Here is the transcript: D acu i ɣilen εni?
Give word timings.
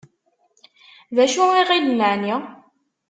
D 1.15 1.17
acu 1.23 1.43
i 1.59 1.61
ɣilen 1.69 1.99
εni? 2.11 2.35